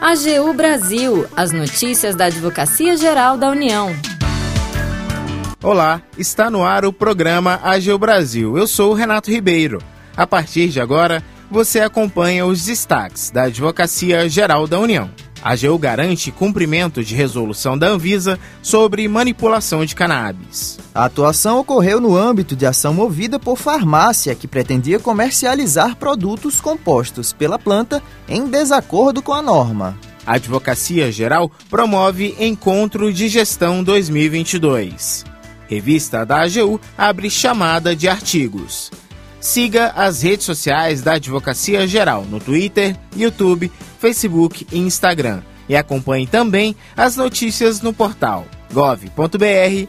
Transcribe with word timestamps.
AGU 0.00 0.52
Brasil, 0.54 1.26
as 1.36 1.52
notícias 1.52 2.14
da 2.14 2.26
Advocacia 2.26 2.96
Geral 2.96 3.36
da 3.36 3.50
União. 3.50 3.94
Olá, 5.62 6.02
está 6.16 6.50
no 6.50 6.64
ar 6.64 6.84
o 6.84 6.92
programa 6.92 7.60
AGU 7.62 7.98
Brasil. 7.98 8.56
Eu 8.56 8.66
sou 8.66 8.92
o 8.92 8.94
Renato 8.94 9.30
Ribeiro. 9.30 9.78
A 10.16 10.26
partir 10.26 10.68
de 10.68 10.80
agora, 10.80 11.22
você 11.50 11.80
acompanha 11.80 12.46
os 12.46 12.64
destaques 12.64 13.30
da 13.30 13.44
Advocacia 13.44 14.28
Geral 14.28 14.66
da 14.66 14.78
União. 14.78 15.10
A 15.42 15.52
AGU 15.52 15.76
garante 15.76 16.30
cumprimento 16.30 17.02
de 17.02 17.16
resolução 17.16 17.76
da 17.76 17.88
Anvisa 17.88 18.38
sobre 18.62 19.08
manipulação 19.08 19.84
de 19.84 19.94
cannabis. 19.94 20.78
A 20.94 21.06
atuação 21.06 21.58
ocorreu 21.58 22.00
no 22.00 22.16
âmbito 22.16 22.54
de 22.54 22.64
ação 22.64 22.94
movida 22.94 23.40
por 23.40 23.56
farmácia 23.56 24.36
que 24.36 24.46
pretendia 24.46 25.00
comercializar 25.00 25.96
produtos 25.96 26.60
compostos 26.60 27.32
pela 27.32 27.58
planta 27.58 28.00
em 28.28 28.46
desacordo 28.46 29.20
com 29.20 29.32
a 29.32 29.42
norma. 29.42 29.98
A 30.24 30.34
Advocacia 30.34 31.10
Geral 31.10 31.50
promove 31.68 32.36
Encontro 32.38 33.12
de 33.12 33.26
Gestão 33.26 33.82
2022. 33.82 35.24
Revista 35.68 36.24
da 36.24 36.42
AGU 36.42 36.80
abre 36.96 37.28
chamada 37.28 37.96
de 37.96 38.06
artigos. 38.06 38.90
Siga 39.42 39.92
as 39.96 40.22
redes 40.22 40.46
sociais 40.46 41.02
da 41.02 41.14
Advocacia 41.14 41.84
Geral 41.88 42.24
no 42.24 42.38
Twitter, 42.38 42.96
YouTube, 43.16 43.72
Facebook 43.98 44.64
e 44.70 44.78
Instagram. 44.78 45.42
E 45.68 45.74
acompanhe 45.74 46.28
também 46.28 46.76
as 46.96 47.16
notícias 47.16 47.82
no 47.82 47.92
portal 47.92 48.46
gov.br/agu. 48.72 49.82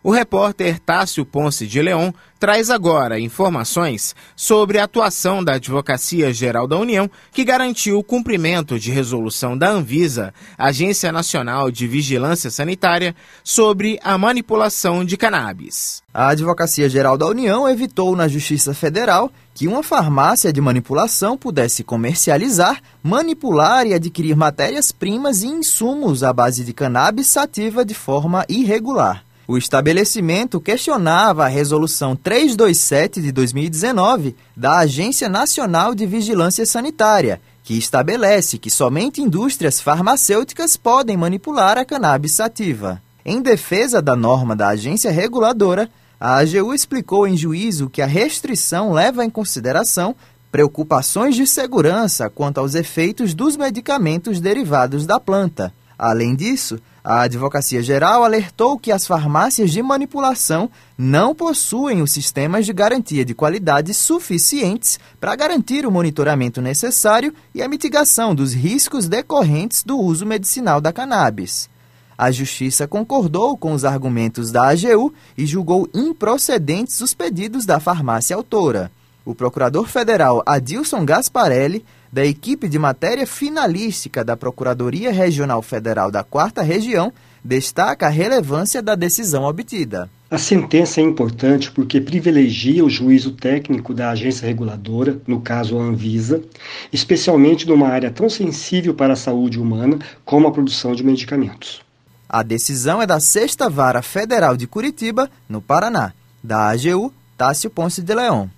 O 0.00 0.12
repórter 0.12 0.78
Tássio 0.78 1.26
Ponce 1.26 1.66
de 1.66 1.82
Leon 1.82 2.12
traz 2.38 2.70
agora 2.70 3.18
informações 3.18 4.14
sobre 4.36 4.78
a 4.78 4.84
atuação 4.84 5.42
da 5.42 5.54
Advocacia 5.54 6.32
Geral 6.32 6.68
da 6.68 6.76
União, 6.76 7.10
que 7.32 7.44
garantiu 7.44 7.98
o 7.98 8.04
cumprimento 8.04 8.78
de 8.78 8.92
resolução 8.92 9.58
da 9.58 9.70
Anvisa, 9.70 10.32
Agência 10.56 11.10
Nacional 11.10 11.68
de 11.68 11.88
Vigilância 11.88 12.48
Sanitária, 12.48 13.14
sobre 13.42 13.98
a 14.04 14.16
manipulação 14.16 15.04
de 15.04 15.16
cannabis. 15.16 16.00
A 16.14 16.28
Advocacia 16.28 16.88
Geral 16.88 17.18
da 17.18 17.26
União 17.26 17.68
evitou 17.68 18.14
na 18.14 18.28
Justiça 18.28 18.72
Federal 18.72 19.32
que 19.52 19.66
uma 19.66 19.82
farmácia 19.82 20.52
de 20.52 20.60
manipulação 20.60 21.36
pudesse 21.36 21.82
comercializar, 21.82 22.80
manipular 23.02 23.84
e 23.84 23.94
adquirir 23.94 24.36
matérias-primas 24.36 25.42
e 25.42 25.48
insumos 25.48 26.22
à 26.22 26.32
base 26.32 26.64
de 26.64 26.72
cannabis 26.72 27.26
sativa 27.26 27.84
de 27.84 27.94
forma 27.94 28.44
irregular. 28.48 29.27
O 29.50 29.56
estabelecimento 29.56 30.60
questionava 30.60 31.46
a 31.46 31.48
Resolução 31.48 32.14
327 32.14 33.22
de 33.22 33.32
2019 33.32 34.36
da 34.54 34.80
Agência 34.80 35.26
Nacional 35.26 35.94
de 35.94 36.04
Vigilância 36.04 36.66
Sanitária, 36.66 37.40
que 37.64 37.72
estabelece 37.72 38.58
que 38.58 38.70
somente 38.70 39.22
indústrias 39.22 39.80
farmacêuticas 39.80 40.76
podem 40.76 41.16
manipular 41.16 41.78
a 41.78 41.84
cannabis 41.86 42.32
sativa. 42.32 43.00
Em 43.24 43.40
defesa 43.40 44.02
da 44.02 44.14
norma 44.14 44.54
da 44.54 44.68
agência 44.68 45.10
reguladora, 45.10 45.88
a 46.20 46.36
AGU 46.36 46.74
explicou 46.74 47.26
em 47.26 47.34
juízo 47.34 47.88
que 47.88 48.02
a 48.02 48.06
restrição 48.06 48.92
leva 48.92 49.24
em 49.24 49.30
consideração 49.30 50.14
preocupações 50.52 51.34
de 51.34 51.46
segurança 51.46 52.28
quanto 52.28 52.58
aos 52.58 52.74
efeitos 52.74 53.32
dos 53.32 53.56
medicamentos 53.56 54.40
derivados 54.40 55.06
da 55.06 55.18
planta. 55.18 55.72
Além 55.98 56.36
disso, 56.36 56.78
a 57.02 57.22
Advocacia 57.22 57.82
Geral 57.82 58.22
alertou 58.22 58.78
que 58.78 58.92
as 58.92 59.06
farmácias 59.06 59.72
de 59.72 59.82
manipulação 59.82 60.70
não 60.96 61.34
possuem 61.34 62.02
os 62.02 62.12
sistemas 62.12 62.66
de 62.66 62.72
garantia 62.72 63.24
de 63.24 63.34
qualidade 63.34 63.92
suficientes 63.92 65.00
para 65.18 65.34
garantir 65.34 65.84
o 65.86 65.90
monitoramento 65.90 66.60
necessário 66.60 67.34
e 67.52 67.62
a 67.62 67.68
mitigação 67.68 68.34
dos 68.34 68.52
riscos 68.52 69.08
decorrentes 69.08 69.82
do 69.82 69.98
uso 69.98 70.24
medicinal 70.24 70.80
da 70.80 70.92
cannabis. 70.92 71.68
A 72.16 72.30
Justiça 72.30 72.86
concordou 72.86 73.56
com 73.56 73.72
os 73.72 73.84
argumentos 73.84 74.52
da 74.52 74.68
AGU 74.68 75.12
e 75.36 75.46
julgou 75.46 75.88
improcedentes 75.94 77.00
os 77.00 77.14
pedidos 77.14 77.64
da 77.64 77.80
farmácia 77.80 78.36
autora. 78.36 78.90
O 79.28 79.34
procurador 79.34 79.86
federal 79.86 80.42
Adilson 80.46 81.04
Gasparelli 81.04 81.84
da 82.10 82.24
equipe 82.24 82.66
de 82.66 82.78
matéria 82.78 83.26
finalística 83.26 84.24
da 84.24 84.34
Procuradoria 84.34 85.12
Regional 85.12 85.60
Federal 85.60 86.10
da 86.10 86.24
Quarta 86.24 86.62
Região, 86.62 87.12
destaca 87.44 88.06
a 88.06 88.08
relevância 88.08 88.80
da 88.80 88.94
decisão 88.94 89.44
obtida. 89.44 90.08
A 90.30 90.38
sentença 90.38 91.02
é 91.02 91.04
importante 91.04 91.70
porque 91.70 92.00
privilegia 92.00 92.82
o 92.82 92.88
juízo 92.88 93.32
técnico 93.32 93.92
da 93.92 94.08
agência 94.08 94.46
reguladora, 94.46 95.20
no 95.26 95.42
caso 95.42 95.78
a 95.78 95.82
Anvisa, 95.82 96.42
especialmente 96.90 97.68
numa 97.68 97.88
área 97.88 98.10
tão 98.10 98.30
sensível 98.30 98.94
para 98.94 99.12
a 99.12 99.16
saúde 99.16 99.60
humana 99.60 99.98
como 100.24 100.48
a 100.48 100.50
produção 100.50 100.94
de 100.94 101.04
medicamentos. 101.04 101.82
A 102.26 102.42
decisão 102.42 103.02
é 103.02 103.06
da 103.06 103.20
Sexta 103.20 103.68
Vara 103.68 104.00
Federal 104.00 104.56
de 104.56 104.66
Curitiba, 104.66 105.30
no 105.46 105.60
Paraná, 105.60 106.14
da 106.42 106.70
AGU 106.70 107.12
Tássio 107.36 107.68
Ponce 107.68 108.00
de 108.00 108.14
Leão. 108.14 108.50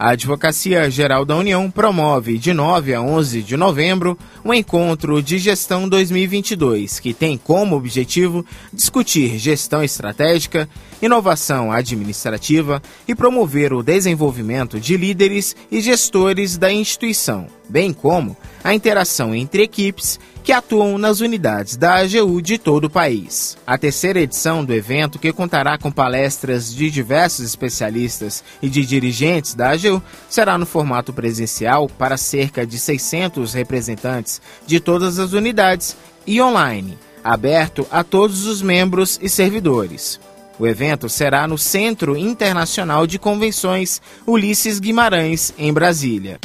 A 0.00 0.12
Advocacia 0.12 0.90
Geral 0.90 1.26
da 1.26 1.36
União 1.36 1.70
promove 1.70 2.38
de 2.38 2.54
9 2.54 2.94
a 2.94 3.02
11 3.02 3.42
de 3.42 3.54
novembro 3.54 4.16
um 4.42 4.54
encontro 4.54 5.22
de 5.22 5.36
gestão 5.36 5.86
2022, 5.86 6.98
que 6.98 7.12
tem 7.12 7.36
como 7.36 7.76
objetivo 7.76 8.42
discutir 8.72 9.36
gestão 9.36 9.84
estratégica, 9.84 10.66
inovação 11.02 11.70
administrativa 11.70 12.80
e 13.06 13.14
promover 13.14 13.74
o 13.74 13.82
desenvolvimento 13.82 14.80
de 14.80 14.96
líderes 14.96 15.54
e 15.70 15.82
gestores 15.82 16.56
da 16.56 16.72
instituição, 16.72 17.46
bem 17.70 17.92
como 17.92 18.36
a 18.62 18.74
interação 18.74 19.34
entre 19.34 19.62
equipes 19.62 20.18
que 20.42 20.52
atuam 20.52 20.98
nas 20.98 21.20
unidades 21.20 21.76
da 21.76 21.96
AGU 21.96 22.42
de 22.42 22.58
todo 22.58 22.86
o 22.86 22.90
país. 22.90 23.56
A 23.66 23.78
terceira 23.78 24.20
edição 24.20 24.64
do 24.64 24.74
evento, 24.74 25.18
que 25.18 25.32
contará 25.32 25.78
com 25.78 25.92
palestras 25.92 26.74
de 26.74 26.90
diversos 26.90 27.46
especialistas 27.46 28.42
e 28.60 28.68
de 28.68 28.84
dirigentes 28.84 29.54
da 29.54 29.70
AGU, 29.70 30.02
será 30.28 30.58
no 30.58 30.66
formato 30.66 31.12
presencial 31.12 31.88
para 31.88 32.16
cerca 32.16 32.66
de 32.66 32.78
600 32.78 33.54
representantes 33.54 34.42
de 34.66 34.80
todas 34.80 35.18
as 35.18 35.32
unidades 35.32 35.96
e 36.26 36.40
online, 36.40 36.98
aberto 37.22 37.86
a 37.90 38.02
todos 38.02 38.46
os 38.46 38.60
membros 38.60 39.18
e 39.22 39.28
servidores. 39.28 40.18
O 40.58 40.66
evento 40.66 41.08
será 41.08 41.46
no 41.48 41.56
Centro 41.56 42.16
Internacional 42.16 43.06
de 43.06 43.18
Convenções 43.18 44.02
Ulisses 44.26 44.78
Guimarães, 44.78 45.54
em 45.56 45.72
Brasília. 45.72 46.38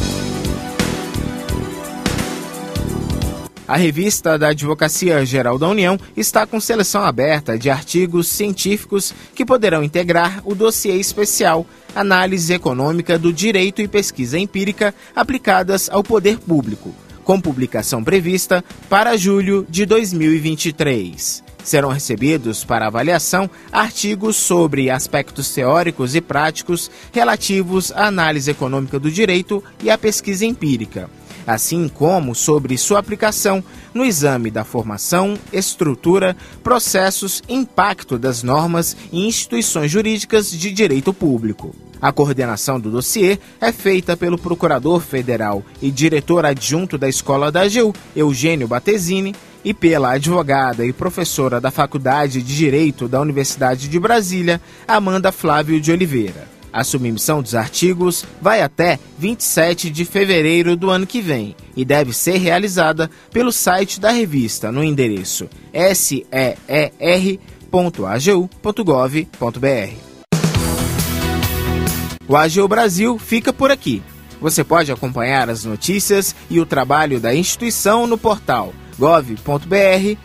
A 3.68 3.78
revista 3.78 4.38
da 4.38 4.50
Advocacia 4.50 5.26
Geral 5.26 5.58
da 5.58 5.68
União 5.68 5.98
está 6.16 6.46
com 6.46 6.60
seleção 6.60 7.02
aberta 7.02 7.58
de 7.58 7.68
artigos 7.68 8.28
científicos 8.28 9.12
que 9.34 9.44
poderão 9.44 9.84
integrar 9.84 10.40
o 10.46 10.54
dossiê 10.54 10.98
especial 10.98 11.66
Análise 11.96 12.54
Econômica 12.54 13.18
do 13.18 13.34
Direito 13.34 13.82
e 13.82 13.88
Pesquisa 13.88 14.38
Empírica 14.38 14.94
aplicadas 15.16 15.90
ao 15.90 16.04
poder 16.04 16.38
público, 16.38 16.94
com 17.24 17.42
publicação 17.42 18.04
prevista 18.04 18.64
para 18.88 19.18
julho 19.18 19.66
de 19.68 19.84
2023. 19.84 21.44
Serão 21.64 21.90
recebidos 21.90 22.64
para 22.64 22.86
avaliação 22.86 23.50
artigos 23.72 24.36
sobre 24.36 24.92
aspectos 24.92 25.52
teóricos 25.52 26.14
e 26.14 26.22
práticos 26.22 26.92
relativos 27.12 27.92
à 27.94 28.06
análise 28.06 28.52
econômica 28.52 29.00
do 29.00 29.10
direito 29.10 29.64
e 29.82 29.90
à 29.90 29.98
pesquisa 29.98 30.46
empírica 30.46 31.10
assim 31.46 31.88
como 31.88 32.34
sobre 32.34 32.78
sua 32.78 33.00
aplicação 33.00 33.64
no 33.94 34.04
exame 34.04 34.52
da 34.52 34.64
formação, 34.64 35.38
estrutura, 35.52 36.36
processos 36.64 37.42
impacto 37.48 38.18
das 38.18 38.44
normas 38.44 38.96
e 39.12 39.28
instituições 39.28 39.92
jurídicas 39.92 40.52
de 40.52 40.72
direito 40.72 41.14
público. 41.14 41.76
A 42.02 42.12
coordenação 42.12 42.80
do 42.80 42.92
dossiê 42.92 43.40
é 43.60 43.72
feita 43.72 44.16
pelo 44.18 44.38
Procurador 44.38 45.00
Federal 45.00 45.64
e 45.82 45.90
diretor 45.90 46.46
adjunto 46.46 46.98
da 46.98 47.08
Escola 47.08 47.52
da 47.52 47.62
AGU, 47.62 47.94
Eugênio 48.16 48.68
Batesini, 48.68 49.34
e 49.64 49.74
pela 49.74 50.12
advogada 50.12 50.86
e 50.86 50.94
professora 50.94 51.60
da 51.60 51.72
Faculdade 51.72 52.44
de 52.44 52.56
Direito 52.56 53.08
da 53.08 53.20
Universidade 53.20 53.88
de 53.88 54.00
Brasília, 54.00 54.62
Amanda 54.88 55.32
Flávio 55.32 55.82
de 55.82 55.92
Oliveira. 55.92 56.55
A 56.76 56.84
submissão 56.84 57.42
dos 57.42 57.56
artigos 57.56 58.26
vai 58.42 58.62
até 58.62 59.00
27 59.18 59.90
de 59.90 60.04
fevereiro 60.04 60.76
do 60.76 60.90
ano 60.90 61.08
que 61.08 61.22
vem 61.22 61.56
e 61.74 61.86
deve 61.86 62.12
ser 62.12 62.36
realizada 62.36 63.10
pelo 63.32 63.50
site 63.50 63.98
da 63.98 64.12
revista 64.12 64.74
no 64.74 64.84
endereço 64.84 65.48
seer.agu.gov.br. 65.96 66.26
O 72.28 72.36
AGU 72.36 72.68
Brasil 72.68 73.18
fica 73.18 73.54
por 73.54 73.72
aqui. 73.72 74.04
Você 74.42 74.62
pode 74.62 74.92
acompanhar 74.92 75.50
as 75.50 75.64
notícias 75.64 76.36
e 76.50 76.60
o 76.60 76.66
trabalho 76.66 77.22
da 77.22 77.34
instituição 77.34 78.06
no 78.06 78.18
portal 78.18 78.74
gov.br/agu 79.00 80.20